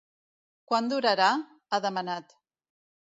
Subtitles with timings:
[0.71, 1.27] Quant durarà?,
[1.77, 2.35] ha demanat.